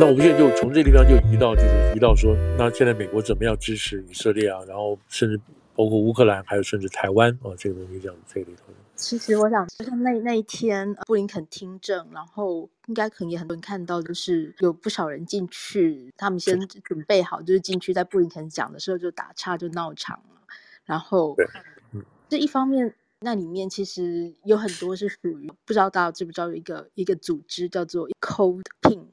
[0.00, 4.58] 那我们现在就从这个地方就移到，就是移到说，那现在美国怎么样支持以色列啊？
[4.66, 5.38] 然后甚至
[5.76, 8.72] 包括乌克兰，还有甚至台湾啊，这个东西这样这里头。
[8.96, 20.40] 其实我想，就是那那一天布林肯听证，然后应该可能也很多人看到，就是有不少人进去，他们先准备好，就是进去在布林肯讲的时候就打岔就闹场了。
[20.86, 21.36] 然后，
[21.92, 29.04] 嗯，这一方面，那里面其实有很多是属于不知道大家知不知道有一个一个组织叫做 Code Pink。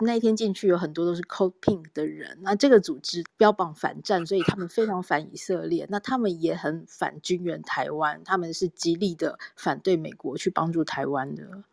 [0.00, 5.86] 那一天进去有很多都是 Code Pink 的人，那这个组织标榜反战，所以他们非常反以色列。
[5.90, 11.64] 那他们也很反军援台湾，他们是极力的反对美国去帮助台湾的，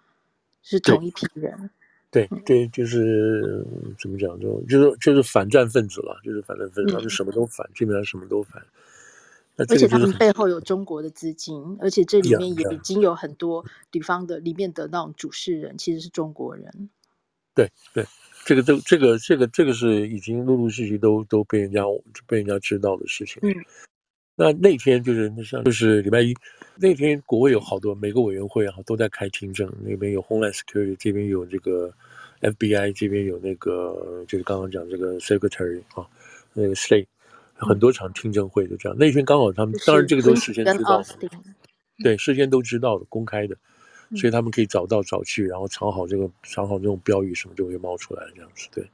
[0.61, 1.69] 是同一批人。
[2.09, 3.65] 对对，就是
[3.99, 8.61] 怎么讲，就就是就是反战分子了，就是反战分子，他们什么都反，基本上什么都反。
[9.57, 16.89] 而且他们背后有中国的资金，而且这里面也已经有很多地方的里面的那种主事人其实是中国人。
[17.53, 18.05] 对对，
[18.45, 21.81] 这个都这个这个这个是已经陆陆续续都都被人家
[22.25, 23.41] 被人家知道的事情。
[23.43, 23.53] 嗯，
[24.35, 26.33] 那那天就是那像就是礼拜一
[26.77, 31.93] 那天，国会有好多每个委员会啊都在开听证，那边有 Homeland Security，这边有这个
[32.39, 36.07] FBI，这边有那个就是刚刚讲这个 Secretary 啊，
[36.53, 37.07] 那个 State，
[37.53, 38.97] 很多场听证会就这样。
[38.97, 41.29] 那天刚好他们当然这个都事先知道的，
[42.03, 43.55] 对，事先都知道的，公开的。
[44.15, 48.67] 所以他们可以找到找去，然后藏好这个藏好这种标语什么就会冒出来这样子。
[48.73, 48.89] 对，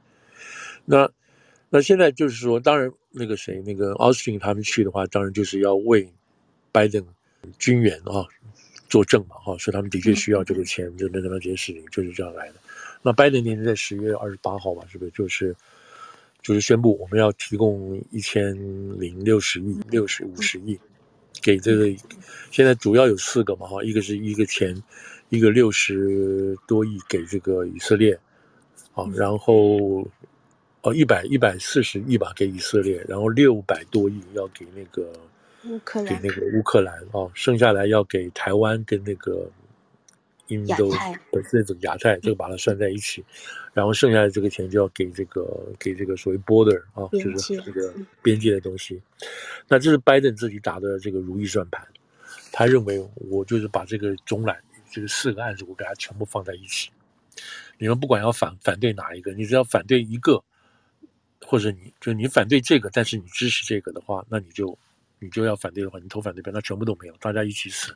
[0.84, 1.10] 那
[1.68, 6.08] 那现在就是说，当然那个谁那个奥斯汀他们去的话，当然就是要为
[6.70, 7.04] 拜登
[7.58, 8.26] 军援啊
[8.88, 12.54] 作证嘛哈，所以他们的确需要这个钱，就那那这些事情就是这样来的。
[13.02, 15.54] 那拜登那天在十月二十八号吧，是不是就是
[16.42, 18.54] 就是宣布我们要提供一千
[19.00, 20.78] 零六十亿六十五十亿。
[21.42, 21.88] 给这个，
[22.50, 24.74] 现在主要有四个嘛哈，一个是一个钱，
[25.28, 28.18] 一个六十多亿给这个以色列，
[28.94, 30.06] 啊，然后
[30.82, 35.12] 哦一百一百四十亿吧给以色列，然后六百多亿要给那个
[35.64, 39.50] 乌克兰，给那个乌克兰啊，剩下来要给台湾跟那个。
[40.48, 40.90] 印度
[41.30, 43.24] 本身这个亚太，这个把它算在一起，
[43.72, 45.46] 然后剩下的这个钱就要给这个
[45.78, 49.00] 给这个所谓 border 啊，就是这个边界的东西。
[49.68, 51.86] 那这是拜登自己打的这个如意算盘，
[52.50, 54.58] 他认为我就是把这个总揽
[54.90, 56.90] 这个四个案子，我给他全部放在一起。
[57.78, 60.42] 你们不管要反反对哪一个，你只要反对一个，
[61.44, 64.76] 或者你就你反对这个，但是你支持这个的话，那你就
[65.20, 67.94] 你就要反对的话，你投反对票，那全部都没有，大家一起死。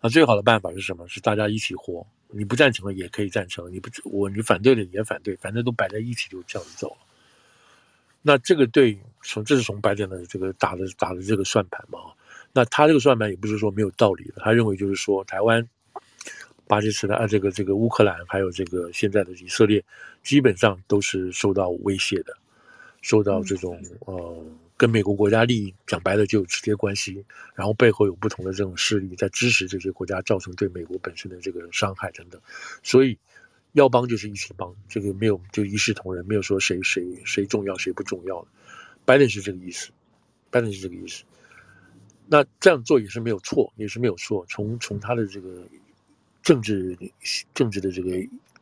[0.00, 1.08] 那最好的办法是什么？
[1.08, 2.06] 是大家一起活。
[2.30, 6.98] 你不赞成的也可以赞成，你不我你反对的也反对，反正都摆在一起就这样子走了。
[8.20, 11.98] 那这个对从这是从白点的这个打的打的这个算盘嘛。
[12.52, 15.66] 那他这个算盘也不是说没有道理的，他认为就是说台湾、
[16.66, 19.82] 巴基斯坦啊，这个这个乌克兰还有这个现在的以色列，
[20.22, 22.36] 基本上都是受到威胁的，
[23.00, 24.44] 受到这种呃。
[24.78, 27.24] 跟美国国家利益讲白了就有直接关系，
[27.56, 32.40] 然后背后有不同的这种势力在支持这些国家，造成对美国本身的这个伤害等等，
[32.84, 33.18] 所以
[33.72, 38.48] 要帮就是一起帮，这个没有就一视同仁，没有说谁谁谁重要谁不重要的。
[39.04, 39.90] 拜登是这个意思，
[40.48, 41.24] 拜登是这个意思。
[42.28, 44.46] 那这样做也是没有错，也是没有错。
[44.48, 45.66] 从从他的这个
[46.42, 46.96] 政治
[47.52, 48.10] 政治的这个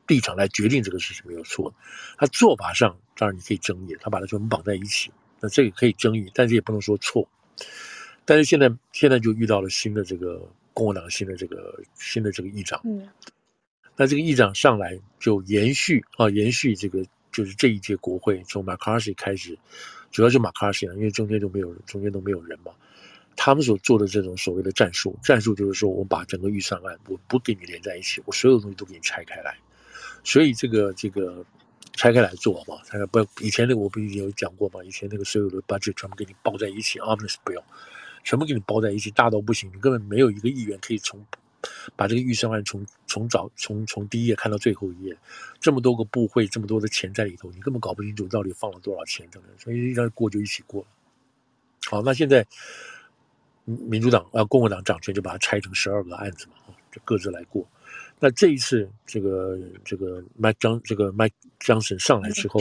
[0.07, 1.75] 立场来决定这个事情没有错。
[2.17, 5.11] 他做法上当然你可以争议，他把它全部绑在一起。
[5.41, 7.29] 那这个可以争议，但是也不能说错。
[8.25, 10.43] 但是现在现在就遇到了新的这个
[10.73, 12.81] 共和党新的这个新的这个议长。
[12.85, 13.09] 嗯。
[13.97, 19.59] 那这个议长上来就延续啊，延续这个就是这一届国会从麦卡锡开始，
[20.11, 22.73] 主要是麦卡锡啊，因为中间就没有中间都没有人嘛。
[23.37, 29.57] 他们所做的这种所谓的战术，战术就是说我把整个预算案我不给你连在一起，我所有东西都给你拆开来。
[30.25, 31.45] 所以这个这个。
[31.97, 34.85] 拆开来做嘛，拆开不要以前那个我不已经有讲过嘛？
[34.85, 37.65] 以前那个所有的 budget 全部给你包在一起，omnibus 不用，
[38.23, 41.25] 全部给你包在一起，大到不行，你根本没有一个议员可以从
[41.97, 45.17] 把这个预算案从从早从从第一页看到最后一页，
[45.59, 50.87] 这么多个部会，这么多的钱在里头，你根本搞不清楚到底放了多少钱等等，所以一张过就一起过。
[51.87, 52.47] 好，那现在
[53.65, 57.67] 民主党啊共和党掌权就把它拆成十二个案子嘛，就各自来过。
[58.19, 61.31] 那这一次，这个这个麦张这个麦
[61.61, 62.61] 江森上来之后，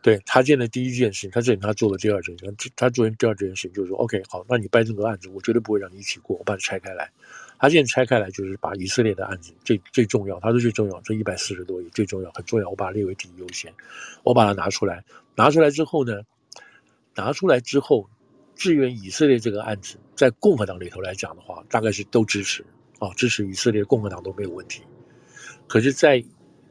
[0.00, 7.10] 对他见的第一件事情，他这里他做了第二件事情，他做完第二件事情就是说，OK，好，那你掰这个案子，我绝对不会让你一起过，我把它拆开来。
[7.58, 13.72] 他现在拆开来就是把以色列的案子最最重要，他说最重要，这一百四十多亿最重要，很重要，我把它列为第一优先，
[14.22, 15.04] 我把它拿出来，
[15.34, 16.22] 拿出来之后呢，
[17.16, 18.08] 拿出来之后，
[18.54, 22.64] 支援以色列这个案子，在共和党里头来讲的话，大概是都支持。
[23.02, 24.80] 啊，支持以色列共和党都没有问题，
[25.66, 26.24] 可是，在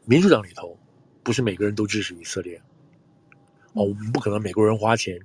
[0.06, 0.80] 民主党里头，
[1.24, 2.56] 不是每个人都支持以色列。
[3.74, 5.20] 哦，我们不可能美国人花钱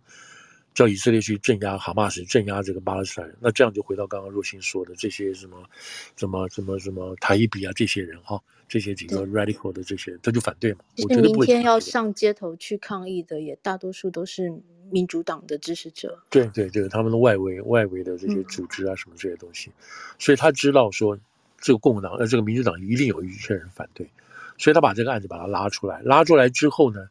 [0.74, 3.36] 叫以色列去镇压哈马斯，镇压这个巴勒斯坦人。
[3.40, 5.62] 那这样就回到刚刚若星说的这些什么、
[6.16, 10.80] 什么、什么、什么塔伊比啊这些人哈，这些几个 radical 的这些人，他就反对嘛。
[11.04, 14.60] 我觉得明天要上街头去抗议的，也大多数都是
[14.90, 16.18] 民主党的支持者。
[16.30, 19.74] 对对对，他们的外围外围的这些组织啊，什么这些东西，嗯、
[20.18, 21.18] 所以他知道说
[21.58, 24.10] 这个共和党呃这个民主党一定有一些人反对，
[24.58, 27.08] 所以他把这个案子把它拉出来，拉出来之后呢。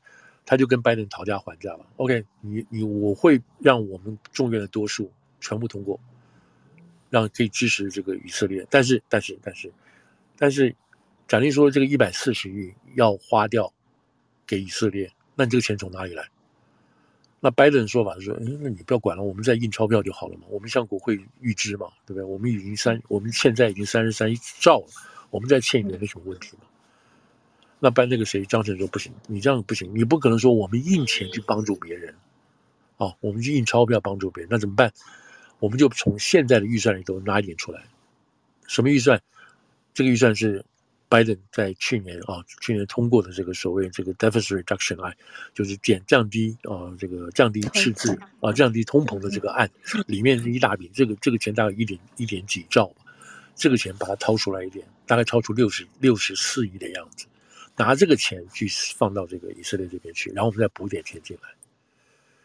[0.48, 1.80] 他就跟拜登讨价还价了。
[1.96, 5.12] OK，你你我会让我们众院的多数
[5.42, 6.00] 全部通过，
[7.10, 8.64] 让可以支持这个以色列。
[8.70, 9.74] 但是但是但是
[10.38, 10.76] 但是，
[11.28, 13.74] 假定说这个一百四十亿要花掉
[14.46, 16.30] 给以色列，那你这个钱从哪里来？
[17.46, 20.46] 那拜登的说法是说，嗯，那你不要管了，我们再印钞票就好了嘛。
[20.50, 22.24] 我们向国会预支嘛，对不对？
[22.24, 24.88] 我们已经三，我们现在已经三十三兆了，
[25.30, 26.64] 我们再欠一点没什么问题嘛。
[27.80, 32.16] 那办那个谁，张成说不行，你这样不行，你不可能说我们印钱去帮助别人，
[32.98, 34.92] 啊，我们去印钞票帮助别人，那怎么办？
[35.60, 37.84] 我们就从现在的预算里头拿一点出来。
[38.66, 39.22] 什么预算？
[39.94, 40.66] 这个预算是
[41.08, 45.16] 拜登在去年啊，去年通过的这个所谓这个 deficit reduction 案，
[45.54, 49.70] 就是减降低啊这个降低赤字啊降低通膨的这个案，
[50.08, 53.04] 里面是一大笔，这个这个钱大概一点一点几兆吧，
[53.56, 57.28] 这个钱把它掏出来一点，大概超出六十六十四亿的样子。
[57.78, 61.50] 拿这个钱去放到这个以色列这边去，然后我们再补点钱进来。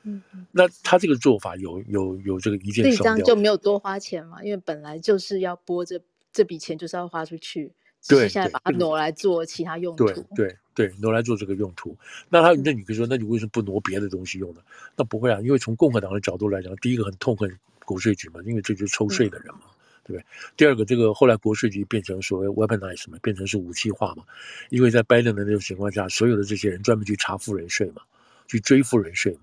[0.02, 0.20] 嗯，
[0.50, 4.42] 那他这个做法有有有这个一箭双雕，这样就没有多花钱嘛？
[4.42, 6.00] 因为本来就是要拨这
[6.32, 7.70] 这笔钱，就是要花出去，
[8.08, 10.06] 对，现在把它挪来做其他用途。
[10.06, 11.96] 对对对，挪来做这个用途。
[12.28, 14.60] 那他那你可以说，那你为什么不挪别的东西用呢？
[14.96, 17.50] 那不会啊，因为从共和党的角度来讲，第一个很痛恨
[17.84, 19.60] 国税局嘛，因为这就是抽税的人嘛。
[19.64, 20.26] 嗯对不对？
[20.56, 24.24] 第二个，这个后来国税局变成所谓 weaponize 嘛，变成是武器化嘛。
[24.70, 28.00] 因为在拜登的那种情况下，所有的这些人专门去查富人税嘛，
[28.48, 29.40] 去追富人税嘛。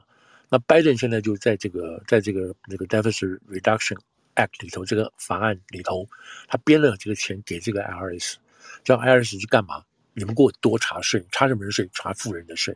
[0.49, 3.97] 那拜登现在就在这个在这个那个 Deficit Reduction
[4.35, 6.05] Act 里头，这个法案里头，
[6.47, 8.35] 他编了这个钱给这个 IRS，
[8.83, 9.83] 叫 IRS 去干嘛？
[10.13, 11.89] 你们给我多查税，查什么人税？
[11.93, 12.75] 查富人的税，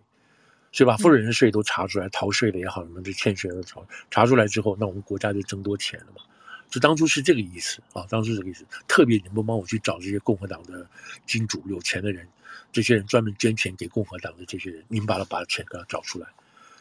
[0.71, 6.21] 所以把富人的税都查出来，逃税的也好，什么这欠税的查查出来之后，那我们国家就增多钱了嘛。
[6.69, 8.65] 就当初是这个意思啊，当初是这个意思。
[8.87, 10.87] 特别你们帮我去找这些共和党的
[11.25, 12.25] 金主、有钱的人，
[12.71, 16.27] 这些人专门捐钱给共和党的这些人，你们把他把钱给他找出来，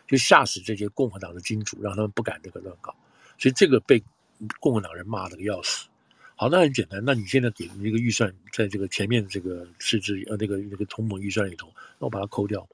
[0.07, 2.95] 就吓死这些共和党的金主，让他们不敢这个乱搞。
[3.37, 4.01] 所以这个被
[4.61, 5.89] 共和党人骂了个要死。
[6.41, 12.67] 好，那很简单，那你现在给你这个预算，在这个前面这个赤字呃那个那个同盟预算里头，那我把它抠掉，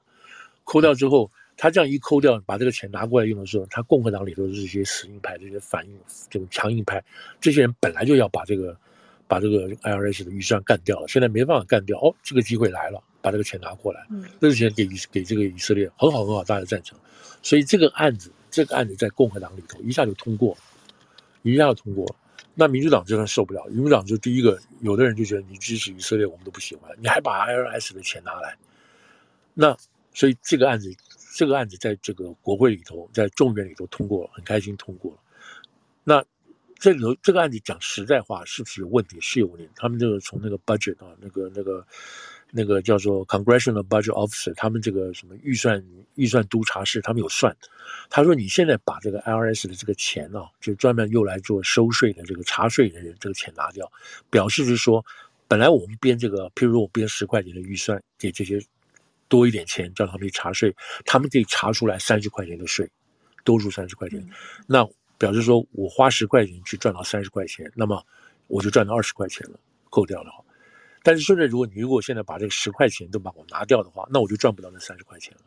[0.63, 1.29] 抠掉之后。
[1.57, 5.99] 他这样一抠掉，把这个钱拿过来用的时候，他共和党里头的这些死硬派、这些反应、
[6.29, 7.03] 这种强硬派，
[7.41, 8.77] 这些人本来就要把这个
[9.27, 16.97] 把这个 IRS 的预算干掉了，现在没办法干掉，哦，这个机会来了，把这个钱拿过来，嗯，这个钱给给这个以色列，很好很好，大家赞成。
[17.41, 20.55] 所以这个案子，这个案子在共和党里头一下就通过，
[21.41, 22.15] 一下就通过了。
[22.59, 28.57] 那民主党就算受不了，民主党就第一个，有的人就觉得你支持以色列，我们都不喜欢，你还把 IRS 的钱拿来，
[29.53, 29.77] 那
[30.13, 30.91] 所以这个案子。
[31.35, 35.19] 这个案子在这个国会里头，在众院里头通过了，很开心通过了。
[36.03, 36.25] 那
[36.79, 39.19] 这里头这个案子讲实在话，是不是有问题？
[39.21, 39.69] 是有问题。
[39.75, 41.85] 他们这个从那个 budget 啊，那个那个
[42.51, 45.83] 那个叫做 Congressional Budget Officer，他们这个什么预算
[46.15, 47.55] 预算督察室，他们有算。
[48.09, 53.91] 他说你现在把这个 IRS 的这个钱啊，就专门用来做收税的这个查税的人这个钱拿掉，
[54.29, 55.05] 表示是说，
[55.47, 58.59] 本来我们编这个，譬如说我编十块钱的预算给这些。
[59.29, 62.89] 多一点钱叫他们去查税，他们可以查出来三十块钱的税，
[63.43, 64.29] 多出三十块钱，嗯，
[64.65, 68.03] 那表示说我花十块钱去赚到三十块钱，那么
[68.47, 69.59] 我就赚到二十块钱了，
[69.89, 70.31] 扣掉了。
[71.03, 75.41] 但是现在如果你如果现在把这个十块钱都把我拿掉的话，那我就赚不到那三十块钱了，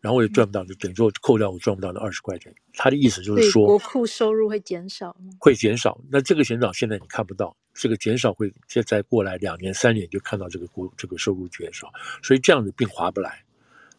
[0.00, 2.54] 然后我也赚不到，就等于说扣掉我赚不到那二十块钱。
[2.74, 5.32] 他的意思就是说，国库收入会减少吗？
[5.38, 6.00] 会减少。
[6.10, 7.56] 那这个减少现在你看不到。
[7.72, 13.42] 这个减少会再再过来两年三年就看到这个国这个收入减少，所以这样子并划不来。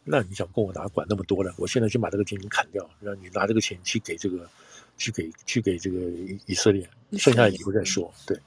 [0.04, 4.48] 那你想跟我哪管那么多的，我现在先把这个钱给砍掉，让你拿这个钱去给这个
[4.96, 5.98] 去给去给这个
[6.46, 8.12] 以色列，剩下的以后再说。
[8.26, 8.38] 对，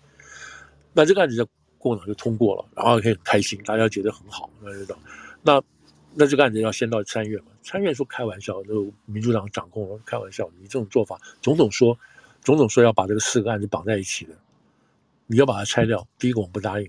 [0.93, 1.45] 那这个案子在
[1.77, 4.97] 共和党就通过了，然后可以很开心，大家觉得很好，那就到。
[5.41, 5.61] 那
[6.13, 7.51] 那这个案子要先到参院嘛？
[7.63, 11.97] 参院说开玩笑，就民主党掌控了，开玩笑，你这种做法，总统说
[12.41, 14.33] 总统说要把这个四个案子绑在一起的。
[15.27, 16.87] 你要把它拆掉，第一个我们不答应，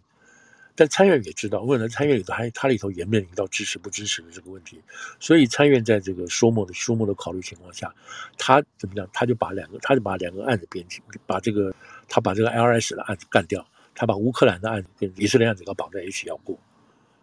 [0.77, 4.79] 但参院也知道，问了参院里头还它里头也面临到支持不支持的这个问题，
[5.19, 7.93] 所以参院在这个说末的说末的考虑情况下，
[8.37, 9.09] 他怎么讲？
[9.13, 11.75] 他就把两个，他就把两个案子编辑，把这个
[12.09, 16.59] 他把这个 LRS 的案子干掉，他把乌克兰的案子跟以色列案子要绑在一起要过，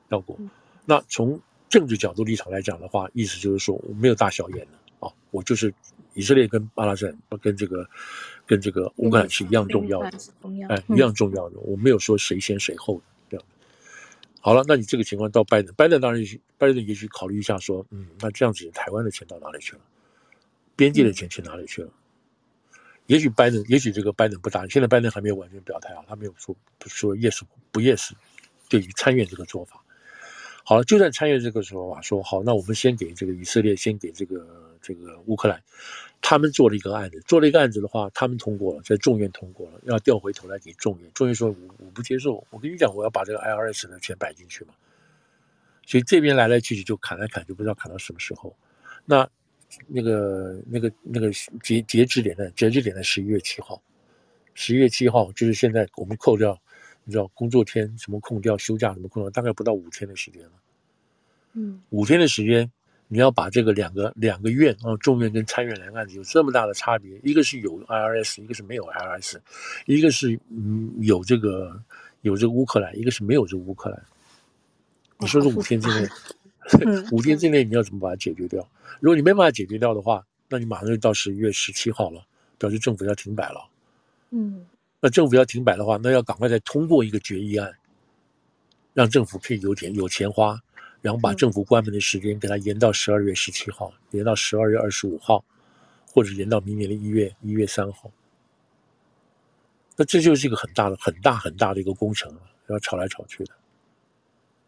[0.10, 0.38] 要过。
[0.86, 5.74] 那从政治角度立场来讲的话，意思就是说我没有大小眼了啊，我就是
[6.14, 7.88] 以色列跟巴勒斯坦跟这个
[8.46, 10.18] 跟这个乌克兰是一样重要的，
[10.70, 13.02] 哎，一样重要的，我没有说谁先谁后。
[14.46, 16.22] 好了，那你这个情况到拜登，拜登当然
[16.58, 19.82] 拜登也许考虑一下说，嗯，那这样子台湾的钱到哪里去了？
[20.76, 21.90] 边界的钱去哪里去了？
[23.08, 27.40] 也许拜登，也许这个拜登不答应，现在拜登还没有完全表态啊，他没有说不说 yes
[27.72, 28.12] 不 yes，
[28.68, 29.82] 对于参院这个做法。
[30.66, 35.64] 好了，就算参院这个时候啊，说好，那我们先给这个以色列，先给这个这个乌克兰，
[36.22, 44.76] 他们做了一个案子，做了一个案子的话，他们通过了，在众院通过了，要调回头来给众院，众院说我我不接受，我跟你讲，我要把这个 IRS 的钱摆进去嘛，
[45.88, 48.56] 所以这边来来去去就砍来砍，就不知道砍到什么时候。
[49.06, 49.28] 那
[49.88, 51.32] 那个那个那个
[51.64, 52.52] 截截止点呢？
[52.52, 53.82] 截止点在十一月七号，
[54.54, 56.60] 十一月七号就是现在我们扣掉。
[57.06, 60.52] 你知道工作天什么空掉休假什么空调，大概不到五天的时间了。
[61.52, 62.72] 嗯，五天的时间，
[63.08, 69.38] 你要把这个两个两个院啊，众院跟参院两个案子有这么大的差别，一个是有 IRS，一个是没有 IRS，
[69.86, 71.80] 一个是嗯有这个
[72.22, 74.04] 有这个乌克兰，一个是没有这个乌克兰。
[75.20, 76.10] 你说这五天之内，
[77.12, 78.68] 五天之内你要怎么把它解决掉？
[79.00, 82.26] 如果你没办法解决掉的话，那你马上就到十一月十七号了，
[82.58, 83.70] 表示政府要停摆了。
[84.32, 84.66] 嗯。
[85.00, 87.72] 那政府要停摆的话，那要赶快再通过一个决议案，
[88.94, 90.58] 让政府可以有钱有钱花，
[91.04, 95.44] 然后把政府关门的时间给它延到十二月十七号，延到十二月二十五号，
[96.08, 98.10] 或者延到明年的一月一月三号。
[99.98, 103.54] 那这就是一个很大的、很大、很大的一个工程啊，要吵来吵去的。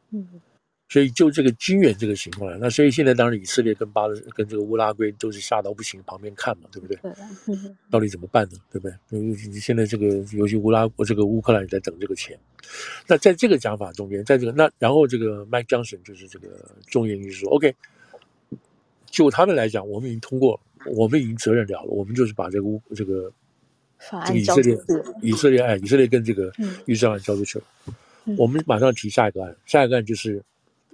[0.09, 0.41] 嗯。
[0.87, 6.95] 所以就这个军援这个情况，那所以现在当然以色列跟巴勒跟这个乌拉圭都是吓到不行，旁边看嘛，对不对？
[6.97, 7.11] 对。
[7.89, 8.59] 到底怎么办呢？
[8.71, 8.95] 对不对？
[9.09, 12.39] 因为现在这个尤其乌拉这个乌克兰也在等这个钱。
[13.07, 16.47] 那在这个讲法中间，在这个那然后这个 Mike Johnson 就是这个
[16.85, 17.73] 众议院说：“OK，
[19.09, 23.33] 就他们来讲，我们已经通过，我们已经责任了了，我们就是把这个乌这个
[24.27, 24.77] 这个以色列
[25.23, 26.51] 以色列哎以色列跟这个
[26.85, 27.65] 预算案交出去了，
[28.37, 30.43] 我们马上提下一个案，下一个案就是。”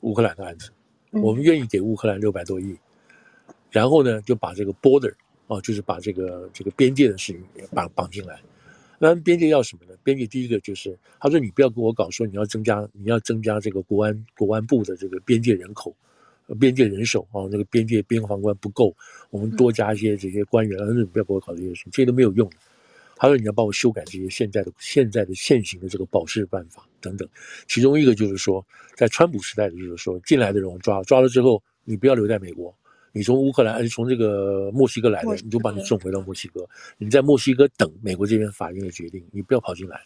[0.02, 0.70] 乌克兰的案子，
[1.12, 2.76] 我们愿意给乌克兰六百多亿，
[3.70, 5.14] 然后呢，就把这个 border
[5.48, 8.40] 啊，就是把这个这个边界的事情也绑绑进来。
[8.98, 9.96] 那边界要什么呢？
[10.04, 15.96] 边界第一个就是，他说你不要跟我搞说你要增加你要增加这个国安国安部的这个边界人口、
[16.60, 18.96] 边界人手啊，那个边界边防官不够，
[19.30, 20.78] 我们多加一些这些官员。
[20.78, 22.56] 他说你不要跟我搞这些事情，这些都没有用的。
[23.22, 27.30] 他说你要帮我修改这些现在的现在的现行的这个保释办法等等，
[27.68, 32.76] 其中一个就是说，在川普时代的就是说，进来的人我抓了，抓了之后你不要留在美国，
[33.12, 40.02] 你从乌克兰，从这个墨西哥来的，你就把你送回到墨西哥，你在墨西哥等美国这边法院的决定，你不要跑进来。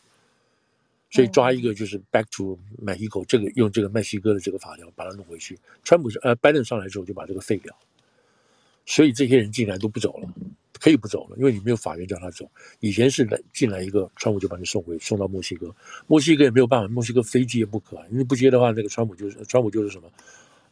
[1.10, 5.58] 所以抓一个就是 back to Mexico，这个用这个墨西哥的这个法条把它弄回去。
[5.86, 7.74] 川普是呃拜登上来之后就把这个废掉，
[8.86, 10.28] 所以这些人进来都不走了。
[10.80, 12.50] 可以不走了，因为你没有法院叫他走。
[12.80, 15.74] 以前是来进来一个，川普就把你送回送到墨西哥，
[16.08, 17.98] 墨西哥也没有办法，墨西哥飞机也不可。
[18.12, 20.10] 因为不接的话，那个川普就是川普就是什么？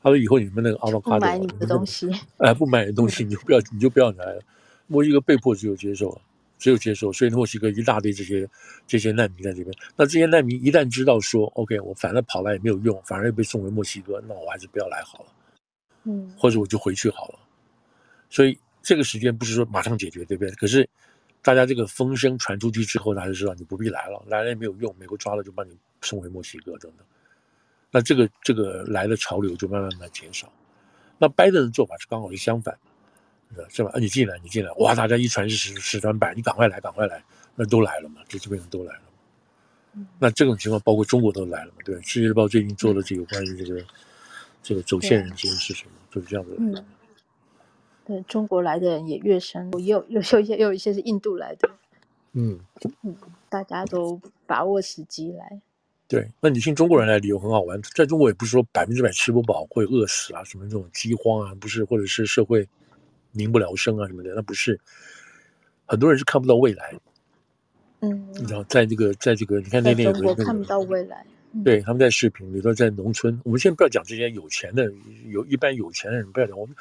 [0.02, 4.42] 他说以后你们那个阿拉卡多，不买你的东西，哎，不买你的东西，你就不要你就不要来了。
[4.88, 6.22] 墨西哥被迫只有接受了，
[6.60, 7.14] 只有接受。
[7.14, 8.50] 所以墨西哥一大堆这些
[8.86, 9.74] 这些难民在这边。
[9.96, 15.26] 那这些难民一旦知道说，OK，我反正跑来也没有用，反而又被送回墨西哥，那我还是不要来好了。
[16.04, 17.40] 嗯，或者我就回去好了。
[18.30, 18.58] 所以。
[18.84, 20.54] 这个时间不是说马上解决，对不对？
[20.56, 20.88] 可是，
[21.42, 27.06] 大家这个风声传出去之后，大家就知道你不必来了，来了也没有用，美国抓了就把你送回墨西哥等等。
[27.90, 30.52] 那这个这个来的潮流就慢慢慢慢减少。
[31.18, 32.78] 那拜登的做法是刚好是相反，
[33.70, 33.92] 是吧？
[33.94, 37.24] 啊，你进来，你进来，哇，大家一传十，十传百，你赶快来，赶快来，
[37.56, 39.02] 那都来了嘛，就基本上都来了。
[40.20, 42.02] 那这种情况包括中国都来了嘛，对吧？
[42.04, 43.86] 世界日报最近做的这个关于这个
[44.62, 46.84] 这个走线人这件事情，就是这样子的。
[48.06, 51.70] 对，中国来的人也越深，也有有有一些有一些是印度来的，
[52.34, 52.60] 嗯
[53.04, 53.16] 嗯，
[53.50, 55.62] 大家都把握时机来。
[56.08, 62.68] 对，那你听中国人来旅游很好玩，在中国也不是说百分之百吃不饱会饿死啊，什么这种饥荒啊，不是，或者是社会
[63.32, 64.80] 民不聊生啊什么的，那不是。
[65.86, 66.94] 很多人是看不到未来，
[68.02, 71.26] 嗯，你知道，在这个在这个，你看那边有个我看不到未来。
[71.64, 73.40] 对，他们在视频里头，在农村。
[73.44, 74.92] 我们先不要讲这些有钱的，
[75.30, 76.58] 有一般有钱的人不要讲。
[76.58, 76.76] 我们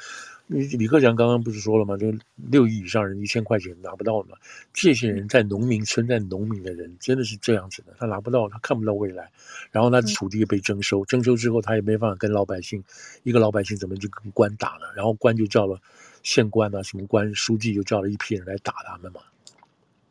[0.47, 1.97] 李李克强刚刚不是说了吗？
[1.97, 4.35] 就六亿以上人一千块钱拿不到嘛。
[4.73, 9.31] 这些人在农民村，在农民的人真的是这样子的，他拿不到，他看不到未来。
[9.71, 12.83] 然后他的土地被征收，征收之后他也没办法跟老百姓，
[13.23, 14.93] 一个老百姓怎么就跟官打了？
[14.95, 15.79] 然后官就叫了
[16.23, 19.21] 县官啊，什么官书记就叫了一批人来打他们嘛。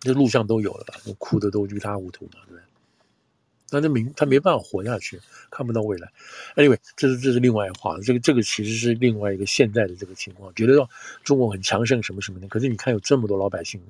[0.01, 0.87] 这录像都有了，
[1.19, 2.63] 哭的都一塌糊涂嘛，对不对？
[3.73, 5.19] 那这明他没办法活下去，
[5.51, 6.09] 看不到未来。
[6.55, 10.89] Anyway，这是这是另外一话，这个这个其实是另外一个现在的这个情况，觉得说
[11.25, 13.81] 中国很强盛什么什么的，可是你看有这么多老百姓，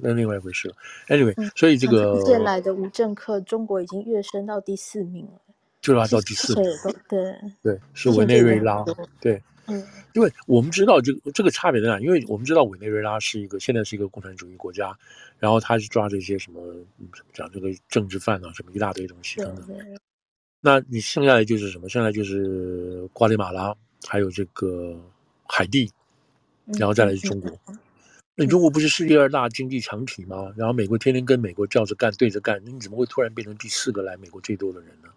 [0.00, 0.74] 那另外一回事了。
[1.08, 5.40] Anyway，、嗯、所以这个现来的无政客，中国已经跃升到第四名了，
[5.82, 6.64] 就拉到第四名，
[7.08, 8.84] 对对，是委内瑞拉，
[9.20, 9.42] 对。
[9.70, 12.00] 嗯，因为我们知道这个这个差别在哪？
[12.00, 14.96] 因为我们知道委内瑞拉是一个现在是一个共产主义国家，
[15.38, 16.60] 然后他是抓这些什么
[17.32, 19.66] 讲这个政治犯啊，什么一大堆东西等等。
[20.60, 21.88] 那你剩下来就是什么？
[21.88, 23.74] 剩下来就是瓜地马拉，
[24.06, 25.00] 还有这个
[25.48, 25.90] 海地，
[26.78, 27.50] 然后再来是中国。
[27.68, 27.78] 嗯、
[28.36, 30.52] 那你中国不是世界二大经济强体吗？
[30.56, 35.08] 然后美国天天跟美国叫着干，对着干，你怎么会突然变成第四个来美国最多的人呢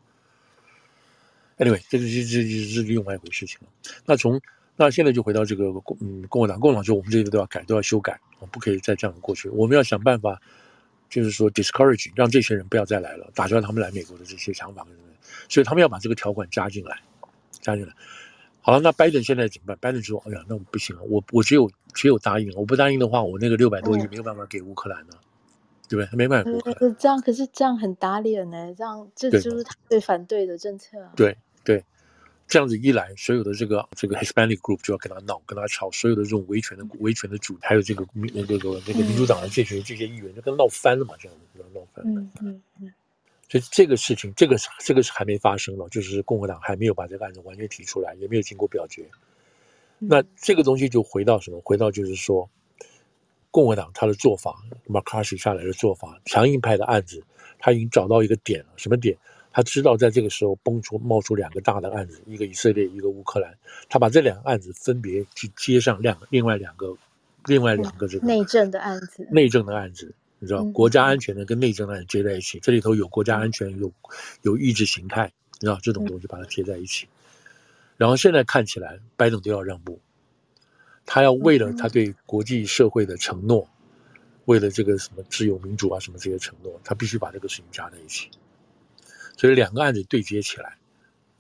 [1.63, 3.67] ？Anyway，这个是这这是另外一回事情了。
[4.05, 4.39] 那从
[4.75, 8.19] 那现在就回到这个共嗯共和党，共和党说我们这些都要改，都要修改，
[8.51, 9.47] 不可以再这样过去。
[9.49, 10.41] 我们要想办法，
[11.09, 14.85] 就是说 discourage 让这些人不要再来了，打消他们来美国的这些想法。
[15.47, 16.99] 所以他们要把这个条款加进来，
[17.61, 17.93] 加进来。
[18.61, 19.77] 好了，那拜登现在怎么办？
[19.79, 25.13] 拜登说：“哎呀，那我不行了，我我只有只有答应了，我不答应的话，我那个六百多亿没有办法给乌克兰呢。”
[25.89, 26.07] 对不对？
[26.09, 26.49] 他没办法。
[26.73, 28.73] 可是这样，可是这样很打脸呢。
[28.75, 31.11] 这样这就是他最反对的政策啊。
[31.15, 31.83] 对对，
[32.47, 35.89] 这样子一来，所有的这个这个 Hispanic group 就要跟他闹，跟他吵。
[35.91, 42.21] 所有的这种维权的维权的主，还有这个民那个那个民主党的这些这些议员，就跟他闹翻了嘛，这样子闹翻了。
[42.21, 42.93] 嗯嗯嗯。
[43.49, 49.05] 所以这个事情，这个是这个是还没发生了，就是共和党还没有把这个案子完全提出来，也没有经过表决。
[49.99, 51.61] 那这个东西就回到什么？
[51.63, 52.49] 回到就是说。
[53.51, 57.23] 共和党他的做法，McCarthy 下来的做法，强硬派的案子，
[57.59, 58.69] 他已经找到一个点了。
[58.77, 59.15] 什么点？
[59.53, 63.55] 他知道在这个时候蹦出冒出两个大的案子，一个以色列，一个乌克兰。
[63.87, 66.97] 他把这两个案子分别去接上两另外两个，
[67.45, 73.91] 另外两个这个内政的案子，内政的案子，你知道，国家安全的跟内政的案子接在一起，这里头有国家安全，有
[74.41, 77.07] 有意识形态，你知道这种东西把它接在一起。
[77.95, 80.01] 然后现在看起来，拜登都要让步。
[81.05, 83.69] 他要为了他对国际社会的承诺，
[84.45, 88.29] 为了这个什么自由民主啊什么这些承诺，他必须把这个事情加在一起。
[89.37, 90.77] 所以两个案子对接起来，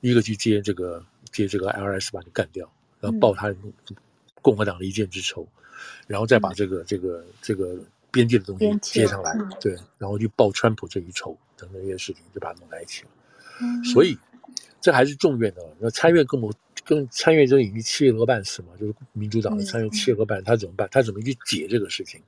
[0.01, 3.53] 一个去接这个接这个 IRS 把你干掉，然后报他
[4.41, 5.47] 共和党的一箭之仇，
[6.07, 7.77] 然后再把这个这个这个
[8.11, 13.09] 边界的东西接上来，对，然后去报川普这一仇等等这些事情，就把它弄在一起了。
[13.83, 14.17] 所以
[14.81, 16.53] 这还是众院的，那参院跟我。
[16.85, 20.85] 跟参院就已经七个半死嘛，就是民主党的参院七个半，他怎么办？
[20.91, 22.21] 他怎么去解这个事情？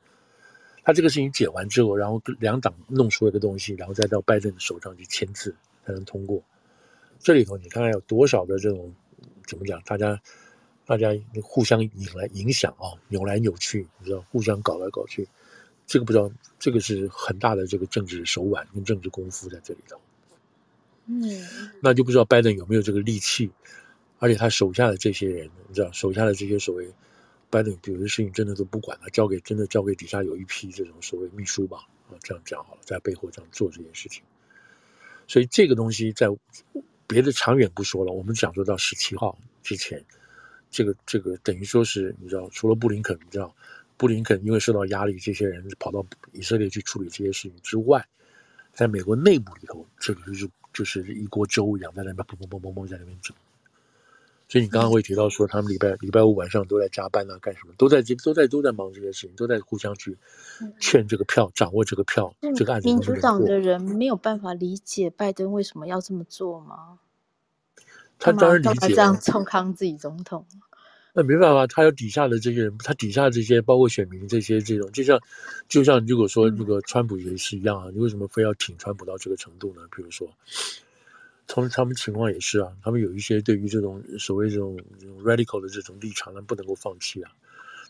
[0.86, 6.43] 他这个事情解完之后，然后两党弄出了一个东西，然后再到拜登的手上去签字才能通过。
[7.19, 8.93] 这里头你看看有多少的这种
[9.48, 9.82] 怎么讲？
[9.82, 10.21] 大家
[10.86, 11.10] 大家
[11.41, 15.28] 互相引来影响啊，扭来扭去，你知道，互相搞来搞去，
[15.88, 20.00] 这个不知道，这个是很大的这个政治手腕跟政治功夫在这里头。
[21.08, 21.24] 嗯，
[21.82, 23.52] 那就不知道拜登有没有这个力气。
[24.17, 26.89] 而且他手下的这些人，你知道，手下的这些所谓
[27.49, 34.23] 拜登，有些事情真的都不管了，交给真的交给底下有一批这种所谓秘书吧，啊，这样讲好了，在背后这样做这件事情。
[35.27, 36.27] 所以这个东西在
[37.08, 40.03] 别的长远不说了，我们讲说到十七号之前，
[40.69, 43.55] 这个这个等于说是你知道，除了布林肯，你知道，
[43.95, 48.05] 布林肯因为受到压力，这些人跑到以色列去处理这些事情之外，
[48.73, 53.36] 在美国内部里头，这个就是就是一锅粥一样，在那边砰砰砰砰砰在那边整。
[54.47, 57.73] 所以你刚刚会提到说，他们礼拜礼拜五晚上都在加班啊，干什么？
[57.77, 60.15] 都在这都在都在忙这些事情，都在互相去
[60.79, 62.88] 劝这个票，掌握这个票，嗯、这个案子。
[62.88, 66.99] 民主党的人没有办法理解拜登为什么要这么做吗？
[68.19, 70.45] 他当然理解，这样冲康自己总统。
[71.13, 75.19] 那没办法，他有底下的这些人，他底下这些包括选民这些这种，就像
[75.67, 79.81] 就像如果说那个川普也是一样啊，你为什么非要挺川普到这个程度呢？
[79.95, 80.29] 比如说。
[81.47, 87.31] 从他们情况也是啊，他们有一些对于这种所谓这种这种 radical 的这种立场，他们不能够放弃啊。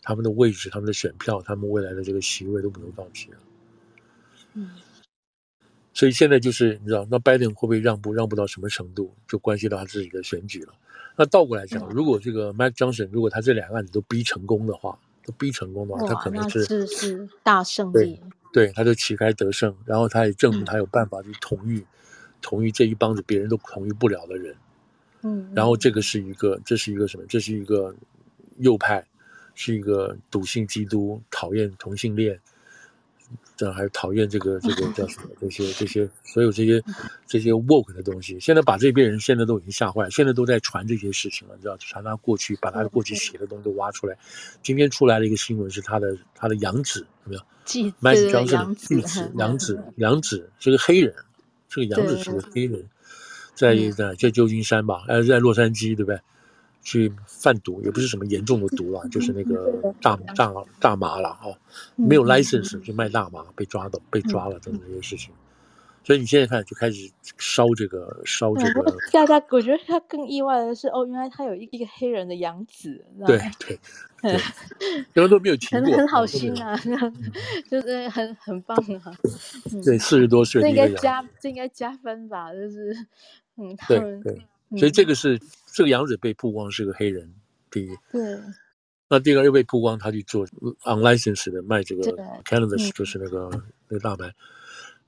[0.02, 3.38] 他们的位置、他们的选票、他们未来的这个席位都不能放弃啊。
[4.54, 4.70] 嗯。
[5.92, 8.12] 所以现在就是你知道，那拜登会不会让步？
[8.12, 10.74] 让步到什么程度，就关系到他自己的选举了。
[11.16, 18.20] 那倒过来讲，如果这个 Mike Johnson 如果他这两个案子都逼成功的话，都逼成功的话，他可能是是是大胜利。
[18.52, 21.82] 对，对，他就旗开得胜，然后他也证明他有办法去统御。
[22.46, 24.54] 嗯同意这一帮子别人都同意不了的人，
[25.22, 27.24] 嗯，然后这个是一个，这是一个什么？
[27.28, 27.92] 这是一个
[28.58, 29.04] 右派，
[29.56, 32.38] 是一个笃信基督，讨厌同性恋，
[33.56, 35.30] 这还讨厌这个这个叫什么？
[35.40, 36.80] 这些这些所有这些
[37.26, 44.16] 这些 woke 的东西，现在把这边人现在都已经吓坏，现在都在传这些事情了，你知道，传他过去，把他过去写的东西都挖出来。
[44.62, 47.42] 今天出来了一个新闻，是他的他的养子有没有？
[47.64, 51.12] 继麦子庄是继子，养子养子是个黑人。
[51.68, 52.84] 这个杨子是个黑人，
[53.54, 56.20] 在在在旧金山吧，呃，在洛杉矶，对不对？
[56.82, 61.48] 去贩毒也不是什么严重的毒了，就是那个大大大麻了哈，
[61.96, 65.34] 没有 license 就卖大麻，被抓到被抓了等等这些事情。
[66.06, 68.96] 所以你现在看就开始烧这个烧这个。
[69.12, 73.04] 大家我觉得他更意外的是，哦，原来他有一一个黑人的养子。
[73.26, 73.76] 对对
[74.22, 74.40] 对，
[75.14, 75.90] 因为都没有听过。
[75.90, 76.76] 很很好心啊，
[77.68, 79.12] 就是很很棒啊。
[79.84, 82.52] 对，四十多岁这应该加这应该加分吧？
[82.52, 82.96] 就是
[83.56, 84.46] 嗯，对对，
[84.78, 85.36] 所以这个是
[85.72, 87.34] 这个养子被曝光是个黑人，
[87.68, 87.88] 第一。
[88.12, 88.38] 对。
[89.08, 90.46] 那第二个又被曝光，他去做
[90.84, 92.02] unlicensed 的卖这个
[92.44, 93.50] cannabis，就是那个
[93.88, 94.30] 那个大麻。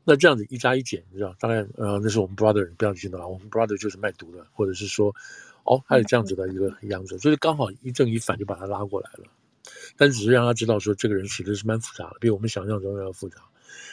[0.09, 5.15] 那这样子一加一减，你知道，大概呃，那是我们 brother，不要听到了，我们 brother 就是卖毒的，或者是说，
[5.65, 9.25] 哦，还有这样子的一个样子，所以刚好一正一反就把他拉过来了，
[9.99, 13.43] 但只是让他知道说，这个人其实是蛮复杂的，比我们想象中要复杂。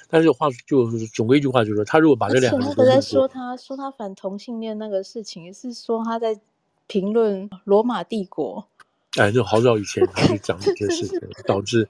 [0.08, 6.39] 但是话就是总归一句话，就是说，他如果把这两个，他在说他说他反同性恋那个事情，是说他在
[6.88, 8.69] 评论罗马帝国。
[9.17, 11.88] 哎，就好早以前他就讲这些事情，导致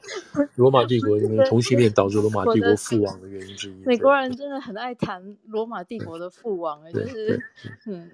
[0.56, 3.74] 罗马帝国因为同性恋导致罗马帝国覆亡的原因之一。
[3.84, 7.42] 美国人真的很爱谈罗马帝国的覆亡，就是
[7.88, 8.10] 嗯，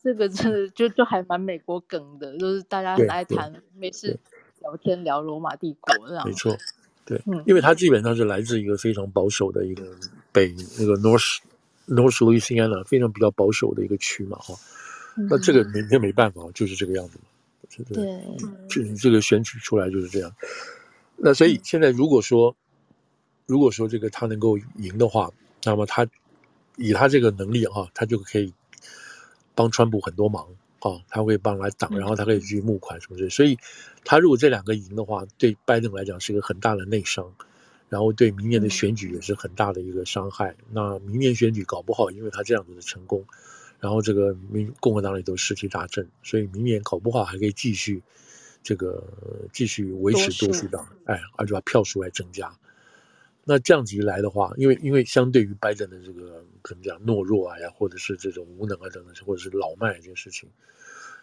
[0.00, 4.16] 这个真的就就还蛮美国梗的，就是大家很爱谈，没事
[4.60, 6.24] 聊天聊罗马帝国这样。
[6.24, 6.56] 没错，
[7.04, 9.84] 对，因为他基本上是来自一个非常保守的一个
[10.30, 11.38] 北那个 North
[11.88, 14.54] North Louisiana 非常比较保守的一个区嘛哈，
[15.28, 17.24] 那这个没那没办法，就是这个样子嘛。
[17.92, 18.20] 对，
[18.68, 20.34] 这这个选举出来就是这样。
[21.16, 22.54] 那所以现在如果说，
[23.46, 25.30] 如果说这个他能够赢的话，
[25.64, 26.06] 那么他
[26.76, 28.52] 以他这个能力哈，他就可以
[29.54, 30.46] 帮川普很多忙
[30.80, 33.28] 啊，他会帮来挡，然后他可以去募款什么之类。
[33.30, 33.56] 所以
[34.04, 37.32] 他如果这两个赢的话，对拜登来讲是一个很大的内伤，
[37.88, 40.56] 然后对明年的选举也是很大的一个伤害。
[40.70, 43.24] 那明年选举搞不好，因为他这样子的成功。
[43.82, 48.00] 然后这个民共和党里都士气大振，所以明年搞不好还可以继续，
[48.62, 49.02] 这个
[49.52, 52.56] 继续维持多数党，哎，而且把票数还增加。
[53.42, 60.48] 那这样子一来的话，因为因为相对于拜登的这个怎么讲懦弱啊呀，或者是这种无能啊等等，或者是老迈这件事情，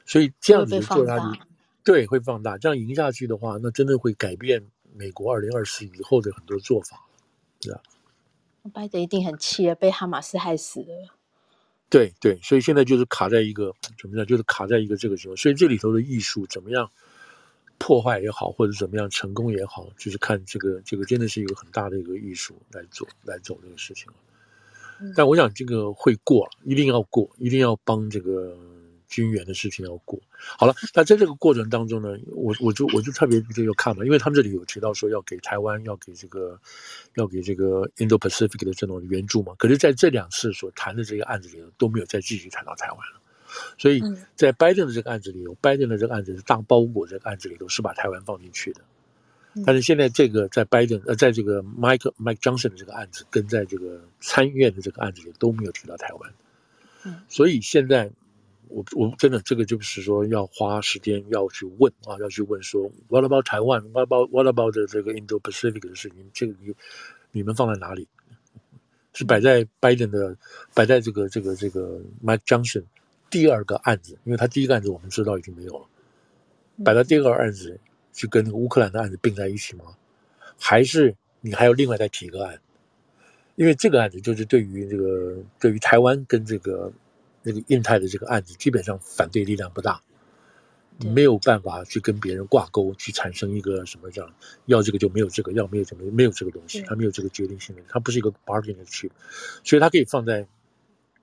[0.05, 1.39] 所以这样子做下去，
[1.85, 2.57] 对，会放大。
[2.57, 4.61] 这样赢下去的话，那真的会改变
[4.93, 7.07] 美国二零二四以后的很多做法，
[7.61, 7.81] 对吧？
[8.73, 11.15] 拜登一定很气啊，被哈马斯害死了。
[11.89, 15.35] 对对，所以现在就是卡在一个怎么样，就是卡在一个这个时候。
[15.35, 16.89] 所以这里头的艺术怎么样
[17.77, 24.07] 破坏也好，或者怎么样成功也好，就是看这个这个真的是一个很大的一个艺术来做来走这个事情。
[25.15, 28.55] 但我想这个会过，一定要过，一定要帮这个。
[29.09, 30.21] 军援的事情要过
[30.57, 36.57] 好了，那在这个过程当中呢，我我就我就特别就要看嘛，因为他们这里有提到说要给台湾，要给这个，
[37.15, 39.53] 要给这个 Indo-Pacific 的这种援助嘛。
[39.57, 43.19] 可是在这两次所谈的这个案子里头都没有再继续谈到台湾了，
[43.77, 44.01] 所以
[44.35, 48.81] 在拜登的这个案子里头，拜登的这个案子是大包裹这个案子里头是把台湾放进去的，
[49.65, 56.33] 但是现在这个在拜登呃，在这个 Mike Mike Johnson 的这个案子跟在这个参议院的这个案子里都没有提到台湾，
[57.27, 58.11] 所以现在。
[58.69, 66.29] 我我真的这个就是说要花时间要去问啊，要去问说 What about 台湾？What about What about 的这个 Indo-Pacific 的事情？
[66.33, 66.73] 这个你
[67.31, 68.07] 你们放在哪里？
[69.11, 70.37] 是摆在 Biden 的，
[70.75, 72.83] 摆在这个这个这个 Mike Johnson
[73.29, 75.85] 第二个案子，因为他第一个案子我们知道已经没有了，
[76.85, 77.79] 摆在第二个案子
[78.13, 79.85] 去跟乌克兰的案子并在一起吗？
[80.59, 82.61] 还是你还有另外再提一个案？
[83.55, 86.93] 因为这个案子就是对于这个对于台湾跟这个。
[87.43, 90.01] 那个印太的这个案子，基本上反对力量不大，
[91.13, 94.33] 没有办法去跟别人挂钩，去产生一个什么这样，
[94.65, 99.11] 要这个就没有这个，要没有什么没有这个东西，它没有这个决定性的，它不是一个 bargaining chip，
[99.63, 100.45] 所以它可以放在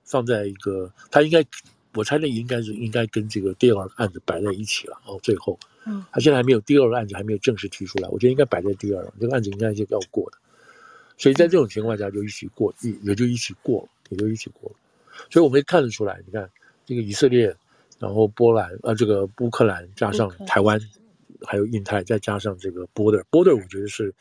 [0.03, 1.45] 放在一个，它应该
[1.93, 10.37] 我猜那应该是应该跟这个第二个案子摆在一起了哦，最后，嗯，他现在还没有第二个案子还没有正式提出来，我觉得应该摆在第二，这个案子应该是要过的，
[11.17, 14.75] 所以在这种情况下就一起过，也也就一起过了，也就一起过了。
[15.29, 16.49] 所以我们可以看得出来，你看
[16.85, 17.55] 这个以色列，
[17.99, 20.79] 然后波兰，呃，这个乌克兰加上台湾，
[21.45, 24.13] 还有印太，再加上这个 border，border，我觉得是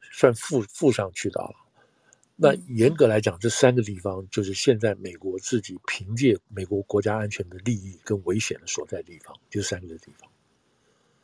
[0.00, 1.54] 算附附上去的了。
[2.36, 10.30] 那严格来讲，这三个地方就是现在美国自己凭借美国国家安全的利益跟危险的所在地方，就是三个地方。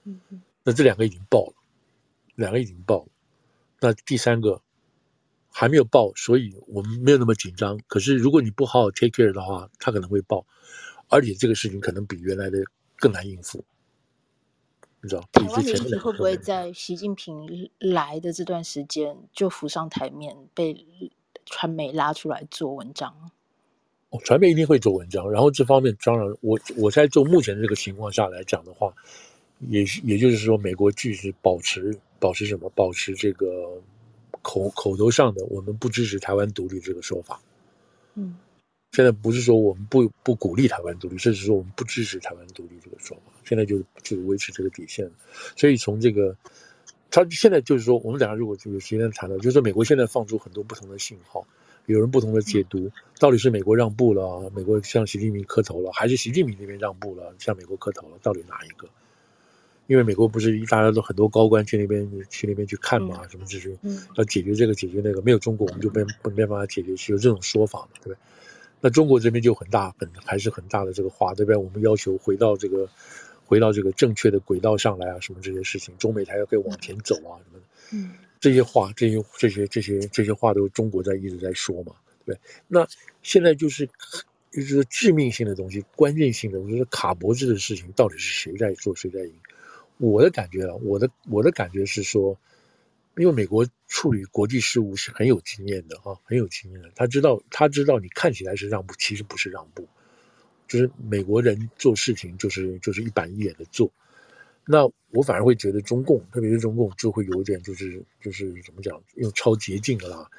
[0.05, 0.43] 嗯嗯。
[0.65, 1.55] 那这两个已经爆了，
[2.35, 3.09] 两个已经爆了，
[3.81, 4.61] 那第三个。
[5.51, 7.79] 还没有爆，所以我们没有那么紧张。
[7.87, 10.47] 可是如果你不好好 take care 的话，它可能会爆，
[11.09, 12.59] 而且这个事情可能比原来的
[12.97, 13.65] 更难应付。
[15.01, 15.23] 你知道？
[15.33, 20.85] 台湾问题会不会在习近平来的这段时间就浮上台面，被
[21.47, 23.31] 传媒拉出来做文章？
[24.11, 28.93] 哦，传媒一定会做文章，然后这方面当然，我我在做目前这个情况下来讲的话，
[29.69, 32.69] 也也就是说，美国继续保持保持什么？
[32.71, 33.47] 保持这个
[34.43, 37.41] 口口头上的我们不支持台湾独立这个说法。
[38.15, 38.37] 嗯。
[38.93, 43.33] 现在不是说我们不不鼓励台湾独立，甚至说我们不支持台湾独立这个说法。
[43.45, 45.11] 现在就就是维持这个底线。
[45.57, 46.35] 所以从这个，
[47.11, 51.47] 他现在就是说，我们等下如果就有时间谈到，就是说美国现在放出很多不同的信号，
[51.85, 58.19] 有人不同的解读，到底是美国让步了，美国向习近平磕头了，还是习近平那边让步了，向美国磕头了？
[58.23, 58.89] 到底哪一个？
[59.89, 63.77] 因为美国不是大家都很多高官去那边去那边去看嘛，什么就是
[64.17, 66.05] 要解决这个解决那个，没有中国我们就没
[66.37, 68.17] 没办法解决，是有这种说法嘛，对不对？
[68.83, 71.57] 那中国这边就很大，很还是很大的这个话，对不对？
[71.57, 72.87] 我们要求回到这个，
[73.47, 81.95] 回到这个正确的轨道上来啊，什么这些事情，中美台要可以往前走啊，什么的，嗯，这些话，这些这些这些这些话都是中国在一直在说嘛，
[82.27, 82.41] 对对？
[82.69, 82.87] 那
[83.23, 83.89] 现在就是
[84.53, 89.33] 就是致命性的东西，关键性的，我觉得卡脖子的事情，到底是谁在做，谁在赢？
[89.99, 92.39] 我的感觉啊，我的我的感觉是说。
[93.17, 96.93] 因为美国处理国际事务是很有经验的啊，很有经验的。
[96.95, 99.89] 他知道，他知道你看起来是让步，其实不是让步，
[100.69, 103.91] 就是美国人做事情就是就是一板一眼的做。
[104.65, 110.31] 那我反而会觉得中共，特别是中共，就会有点就是就是怎么讲，用超捷径的啦，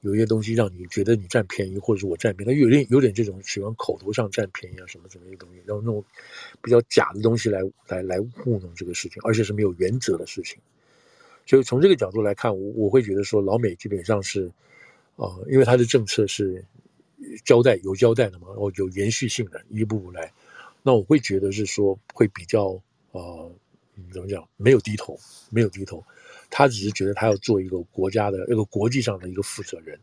[0.00, 6.04] 有些东西让你觉得你占便宜，或者是我占便宜，他有点有点这种喜欢口头上占便宜啊什么什么的东西，然后那种
[6.62, 10.58] 比较假的东西来来来糊弄这个事情，而且是没有原则的事情。
[11.46, 14.52] 所以从这个角度来看，我我会觉得说，老美基本上是，
[15.16, 16.64] 呃，因为他的政策是
[17.44, 20.32] 交代有交代的嘛，然后有延续性的，一步步来。
[20.82, 22.80] 那我会觉得是说，会比较、
[23.12, 23.52] 呃，
[24.12, 24.46] 怎么讲？
[24.56, 25.18] 没有低头，
[25.50, 26.04] 没有低头。
[26.50, 29.98] 他只是觉得他要做一个国家的一个国际上的一个负责人，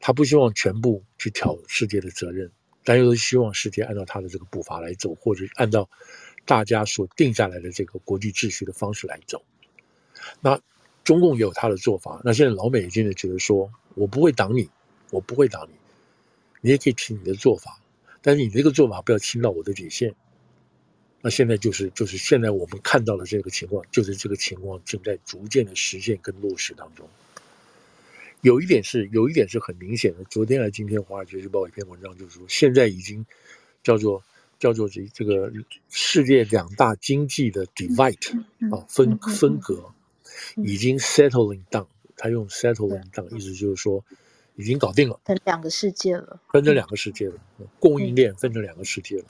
[0.00, 2.50] 他不希望全部去挑世界的责任，
[2.84, 5.88] 但又希望世界按照他的这个步伐来走，或者按照
[6.44, 9.42] 大家所定下来的这个国际秩序的方式来走。
[10.40, 10.60] 那。
[11.04, 14.70] 中共也有他的做法，那现在老美已经觉得说，我不会挡你，
[15.10, 15.74] 我不会挡你，
[16.62, 17.78] 你也可以提你的做法，
[18.22, 20.14] 但是你这个做法不要侵到我的底线。
[21.24, 27.08] 那现在就是就是现在我们看到的这个情况，就是这个情况正在逐渐的实现跟落实当中。
[28.42, 33.24] 有一点是有一点是很明显的，昨天还是今天《华尔街日报》一篇文章就是说，现在已经
[33.82, 34.22] 叫做
[34.58, 35.50] 叫做这这个
[35.88, 38.38] 世界两大经济的 divide
[38.70, 39.90] 啊分分隔。
[40.56, 44.04] 已经 settling down，他用 settling down，意思就是说，
[44.56, 47.34] 已经搞定了，分两个世界了，分成两个世界了，
[47.78, 49.24] 供应链分成两个世界了。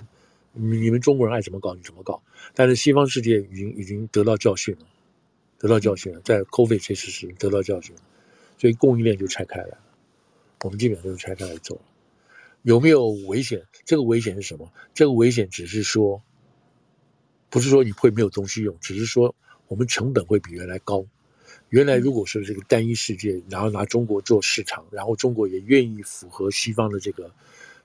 [0.54, 2.22] 你们中国人爱怎么搞你怎么搞，
[2.54, 4.86] 但是西方世界已经已经得到教训了，
[5.58, 8.02] 得到教训了，在 COVID 这次是得到教训了，
[8.58, 9.78] 所以供应链就拆开了，
[10.62, 11.82] 我们基本上都是拆开来走了。
[12.62, 13.62] 有没有危险？
[13.84, 14.72] 这个危险是什么？
[14.94, 16.22] 这个危险只是说，
[17.50, 19.34] 不是说你会没有东西用，只是说。
[19.66, 21.06] 我们成本会比原来高。
[21.70, 27.32] 原来如果是这个单一世界，然后拿中国做市场，然后中国也愿意符合西方的这个、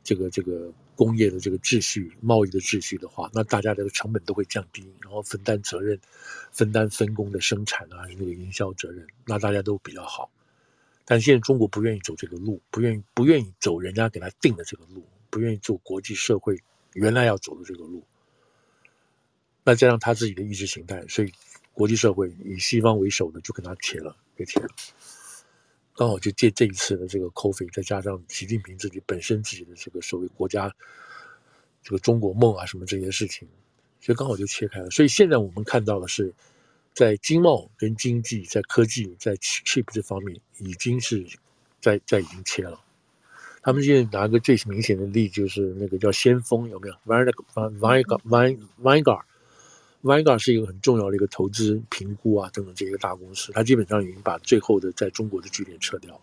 [0.03, 5.99] 这个、这个工业的这个秩序、贸易的秩序的话，那大家的成本都会降低，然后分担责任、
[6.51, 10.29] 分担分工的生产啊，那个营销责任，那大家都比较好。
[11.05, 16.61] 但现在中国不愿意走这个路，不愿意不愿意走人家给他定的这个路，不愿意走国际社会
[16.93, 18.03] 原来要走的这个路。
[19.63, 21.31] 那加上他自己的意识形态，所以。
[21.71, 24.67] 国际社会以西方为首的就跟他铁了，给铁了。
[25.99, 30.73] 刚好就借这一次的这个 COVID，再加上习近平自己本身自己的这个所谓国家
[31.83, 33.45] 这个中国梦啊什么这些事情，
[33.99, 34.89] 所以刚好就切开了。
[34.91, 36.33] 所以现在我们看到的是，
[36.93, 41.27] 在经贸跟经济、在科技、在 chip 这方面，已经是
[41.81, 42.79] 在在已经切了。
[43.61, 48.57] 他们现在拿个最明显的例，就是那个叫先锋有没有？Vanguard，Vanguard。
[48.81, 49.23] Vanguard
[50.01, 56.21] Vanguard 是一个很重要的一个投资评估啊等等这些大公司，它基本上已经把最后的在中国的据点撤掉了。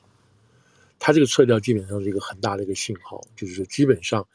[0.99, 4.27] 它这个撤掉基本上是一个很大的一个信号，就是说基本上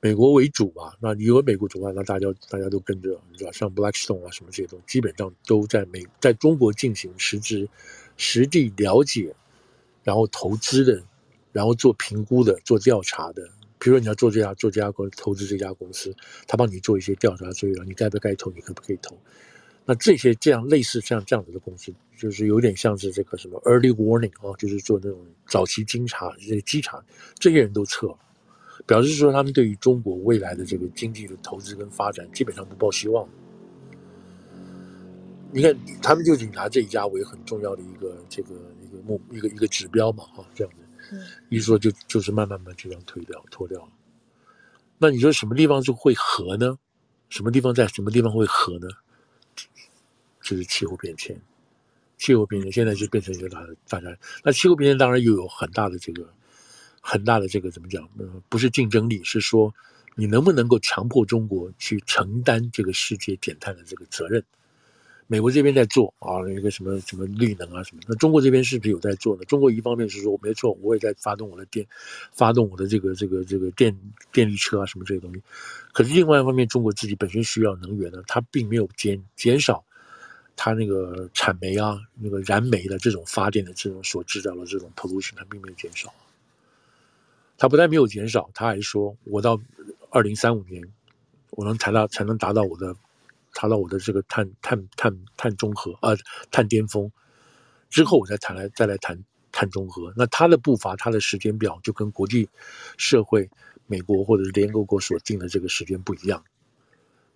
[0.00, 0.96] 美国为主吧。
[0.98, 7.68] 那你有美国主办，那大家大家都跟着，你知道像 Blackstone 啊什么这些东西，基本上都在美在中国进行实质
[8.16, 9.32] 实地了解，
[10.02, 11.00] 然后投资的，
[11.52, 13.48] 然后做评估的，做调查的。
[13.80, 16.14] 比如说你要做这家做这家公投资这家公司，
[16.46, 19.18] 他帮你做一些调查，所以你该不该投，你可不可以投？
[19.86, 27.02] 那这些这样类似像这样子的公司，就是有点像是这个什么 early warning 啊，就是做那种早期侦查、这些稽查，
[27.38, 28.18] 这些人都撤了，
[28.86, 33.26] 表示说他们对于中国未来的这个经济的投资跟发展基本上不抱希望。
[35.50, 40.82] 你看，他们就仅拿这一家为很重要的一个这个一个目一个一个指标嘛，哈，这样子。
[41.48, 43.88] 一说就就是慢慢慢就这样推掉脱掉了。
[44.98, 46.78] 那你说什么地方就会和呢？
[47.28, 48.88] 什么地方在什么地方会和呢？
[50.42, 51.40] 就是气候变迁。
[52.18, 56.30] 气候变迁现在就变成一个大的大家，那气候变迁当然又有很大的这个
[57.00, 58.02] 很大的这个怎么讲？
[58.18, 59.74] 呃，不是竞争力，是说
[60.16, 64.44] 你能不能够强迫中国去承担这个世界减碳的这个责任？
[65.30, 69.44] 美国这边在做啊，那个什么什么绿能啊什么，那中国这边是不是有在做呢？
[69.44, 71.86] 中国一方面是说没错，我也在发动我的电，
[72.32, 73.96] 发动我的这个这个这个电
[74.32, 75.40] 电力车啊什么这些东西，
[75.92, 79.84] 可是另外一方面，中国自己本身需要能源呢，它并没有减减少
[80.56, 86.12] 它那个产煤啊那个燃煤的这种发电的这种所制造的这种 pollution，它并没有减少。
[87.56, 89.60] 它不但没有减少，它还说我到
[90.10, 90.82] 二零三五年，
[91.50, 92.96] 我能谈到才能达到我的。
[93.54, 96.16] 达到我的这个碳碳碳碳中和啊，
[96.50, 97.10] 碳巅峰
[97.88, 99.18] 之后，我再谈来再来谈
[99.52, 100.12] 碳中和。
[100.16, 102.48] 那他的步伐，他的时间表就跟国际
[102.96, 103.50] 社会、
[103.86, 106.42] 美国或者是联合国所定的这个时间不一样。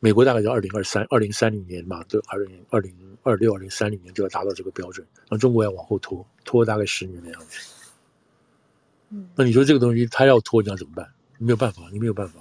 [0.01, 5.07] 美国大概在二零二三、二零三零年嘛，对，二零二零二六、二零三零年就要达到这个标准。
[5.31, 7.59] 那中国要往后拖，拖大概十年的样子。
[9.09, 11.11] 嗯，那你说这个东西他要拖，你要怎么办？
[11.39, 12.41] 你没有办法，你没有办法。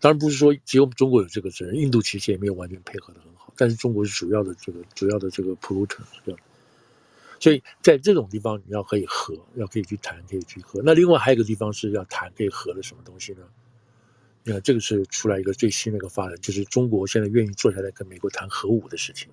[0.00, 6.40] 当然不是说只有中国有这个责任，印度其实也没有完全配合的很好，但是中国是主要的这个主要的这个 polluter，对吧？
[7.38, 10.82] 所以在这种地方你要可以和，要可以去谈，可以去和。
[10.82, 13.42] 那另外还有一个地方是要谈可以和的什么东西呢？
[14.42, 19.28] 你看这个是出来一个最新的一个发展，就是中国现在愿意坐下来跟美国谈核武的事情。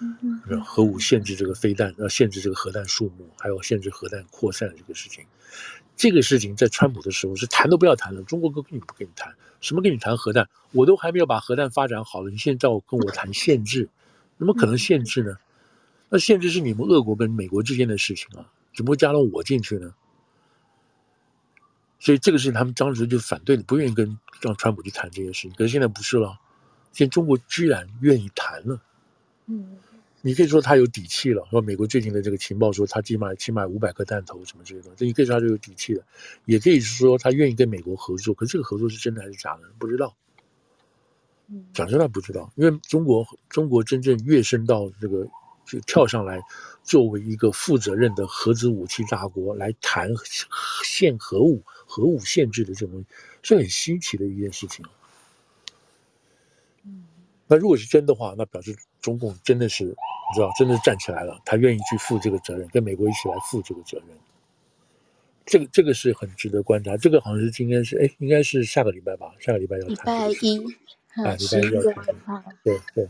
[0.00, 5.24] 嗯嗯，核武限制这个飞弹，要限制这个核弹数目，还有限制核弹扩散的这个事情。
[5.96, 10.48] 这个事情在川普的时候是谈都不要谈了，中国根本不跟你谈，什么跟你谈核弹？
[10.72, 13.88] 我都还没有把核弹发展好了，你现在要跟我谈限制，
[14.38, 15.36] 怎么可能限制呢？
[16.08, 19.94] 那限制是你们俄国跟美国之间的事情啊，怎么会加到我进去呢？
[22.00, 25.52] 所以这个事情他们当时就反对的，不愿意跟让川普去谈这些事情。
[25.52, 26.38] 可是现在不是了，
[26.92, 28.82] 现在中国居然愿意谈了。
[29.46, 29.78] 嗯。
[30.26, 36.02] 你可以说他有底气了，说美国最近的这个情报说他起码起码五百颗弹头什么这些东西，这你可以说他就有底气了，
[36.46, 40.16] 也可以说他愿意跟美国合作，可是这个合作是真的还是假的，不知道。
[41.74, 45.28] 讲真的不知道，因为中国中国真正跃升到这个
[45.66, 46.40] 就跳上来，
[46.82, 50.08] 作为一个负责任的核子武器大国来谈
[50.82, 53.06] 限核武、核武限制的这种东西，
[53.42, 54.86] 是很稀奇的一件事情。
[57.46, 59.94] 那如果是真的话，那表示中共真的是。
[60.34, 64.08] 你知道，真的站起来了，他愿意去负这个责任，跟美国一起来负这个责任。
[65.46, 66.96] 这个这个是很值得观察。
[66.96, 69.32] 这个好像是今天是哎，应该是下个礼拜吧？
[69.38, 70.28] 下个礼拜要谈。
[70.28, 70.58] 礼拜一，
[71.22, 72.44] 啊，礼拜一要谈。
[72.64, 73.08] 对对，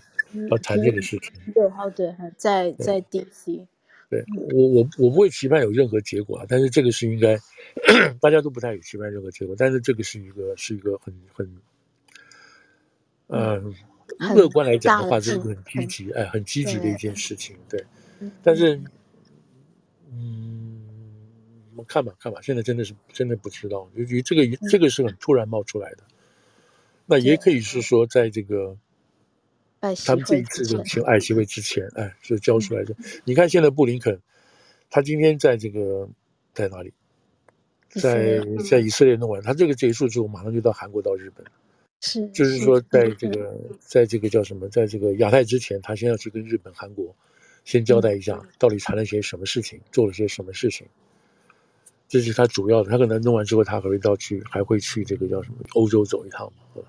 [0.50, 1.32] 要谈这个事情。
[1.54, 3.66] 对，好对，在在 DC。
[4.10, 7.38] 对我我我不会期盼有任何结果啊，但是这个是应该
[8.20, 11.56] 大家都不太有期盼任何结果，但是这个是一个是一个很很
[13.28, 13.74] 嗯。
[14.34, 17.84] 乐观来讲的话，这是很积极，哎，很积极的一件事情，对。
[18.42, 18.80] 但是，
[20.10, 20.80] 嗯，
[21.72, 26.04] 我们看吧，看吧，现在真的是真的不知道，由于这个这个是很突然冒出来的，
[27.06, 28.76] 那也可以是说，在这个
[30.04, 32.94] 他们这一次这种爱席会之前，哎，是交出来的。
[33.24, 34.20] 你看，现在布林肯，
[34.90, 36.08] 他今天在这个
[36.52, 36.92] 在哪里？
[37.88, 41.44] 在在以色列弄完，他这个结束之后，马上就到韩国到日本。
[42.06, 47.16] 是，就是说，在这个，在这个叫什么，在这个亚太之前，他先要去跟日本、韩国
[47.64, 50.86] 先交代一下，到底谈了些什么事情，做了些什么事情。
[52.06, 52.90] 这是他主要的。
[52.90, 56.82] 他可能弄完之后，他还会到去，还会去这个叫什么欧洲走一趟嘛。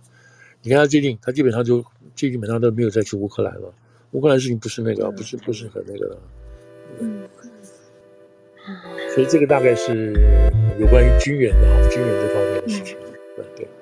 [0.62, 1.82] 你看他最近，他基本上就
[2.14, 3.74] 最基本上都没有再去乌克兰了。
[4.12, 6.18] 乌克兰事情不是那个，不是不是很那个的。
[7.00, 7.30] 嗯。
[9.14, 10.12] 所以这个大概是
[10.78, 12.98] 有关于军援的哈，军援这方面的事情。
[13.38, 13.66] 对对。
[13.66, 13.75] 嗯。